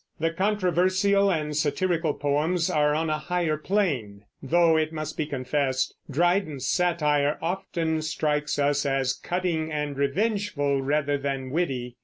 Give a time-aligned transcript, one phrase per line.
[0.19, 5.93] The controversial and satirical poems are on a higher plane; though, it must be confessed,
[6.09, 11.97] Dryden's satire often strikes us as cutting and revengeful, rather than witty.